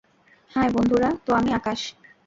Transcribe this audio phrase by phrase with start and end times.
[0.51, 1.79] High বন্ধুরা, তো আমি আকাশ।